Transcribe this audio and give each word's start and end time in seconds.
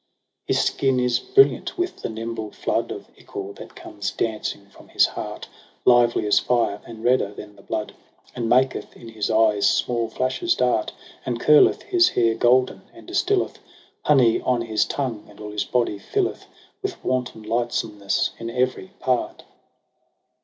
16 0.47 0.47
His 0.57 0.65
skin 0.65 0.99
is 0.99 1.19
brilliant 1.19 1.77
with 1.77 1.97
the 2.01 2.09
nimble 2.09 2.49
flood 2.49 2.91
Of 2.91 3.11
ichor, 3.15 3.53
that 3.57 3.75
comes 3.75 4.09
dancing 4.09 4.65
from 4.71 4.87
his 4.87 5.05
heart. 5.05 5.47
Lively 5.85 6.25
as 6.25 6.39
fire, 6.39 6.81
and 6.87 7.03
redder 7.03 7.31
than 7.35 7.55
the 7.55 7.61
blood. 7.61 7.93
And 8.35 8.49
maketh 8.49 8.97
in 8.97 9.09
his 9.09 9.29
eyes 9.29 9.69
small 9.69 10.09
flashes 10.09 10.55
dart. 10.55 10.91
And 11.23 11.39
curleth 11.39 11.83
his 11.83 12.09
hair 12.09 12.33
golden, 12.33 12.81
and 12.95 13.05
distilleth 13.07 13.59
Honey 14.03 14.41
on 14.41 14.63
his 14.63 14.85
tongue, 14.85 15.27
and 15.29 15.39
all 15.39 15.51
his 15.51 15.65
body 15.65 15.99
fiUeth 15.99 16.45
With 16.81 17.03
wanton 17.03 17.43
lightsomeness 17.43 18.31
in 18.39 18.49
every 18.49 18.87
part. 19.01 19.43